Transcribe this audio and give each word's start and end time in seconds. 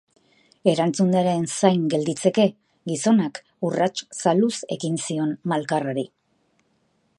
Erantzunaren 0.71 1.43
zain 1.57 1.83
gelditzeke, 1.95 2.45
gizonak 2.91 3.39
urrats 3.69 3.95
zaluz 4.23 4.53
ekin 4.77 4.99
zion 5.05 5.37
malkarrari. 5.53 6.11